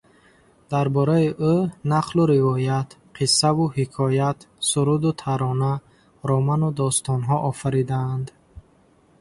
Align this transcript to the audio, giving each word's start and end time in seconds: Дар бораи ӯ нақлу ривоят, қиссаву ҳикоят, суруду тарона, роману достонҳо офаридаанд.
Дар 0.71 0.87
бораи 0.95 1.29
ӯ 1.53 1.53
нақлу 1.91 2.21
ривоят, 2.31 2.89
қиссаву 3.15 3.65
ҳикоят, 3.75 4.39
суруду 4.69 5.11
тарона, 5.21 5.73
роману 6.29 6.69
достонҳо 6.79 7.37
офаридаанд. 7.51 8.27